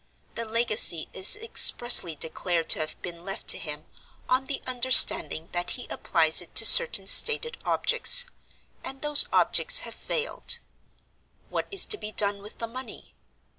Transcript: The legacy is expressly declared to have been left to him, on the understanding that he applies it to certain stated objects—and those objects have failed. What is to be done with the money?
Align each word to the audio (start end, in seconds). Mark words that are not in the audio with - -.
The 0.33 0.45
legacy 0.45 1.09
is 1.13 1.35
expressly 1.35 2.15
declared 2.15 2.69
to 2.69 2.79
have 2.79 2.99
been 3.03 3.23
left 3.23 3.47
to 3.49 3.59
him, 3.59 3.85
on 4.27 4.45
the 4.45 4.63
understanding 4.65 5.49
that 5.51 5.69
he 5.77 5.85
applies 5.91 6.41
it 6.41 6.55
to 6.55 6.65
certain 6.65 7.05
stated 7.05 7.59
objects—and 7.65 9.03
those 9.03 9.27
objects 9.31 9.81
have 9.81 9.93
failed. 9.93 10.57
What 11.49 11.67
is 11.69 11.85
to 11.85 11.99
be 11.99 12.11
done 12.11 12.41
with 12.41 12.57
the 12.57 12.65
money? 12.65 13.13